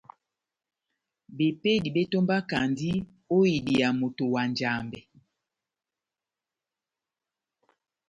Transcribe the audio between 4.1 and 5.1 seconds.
na Njambɛ.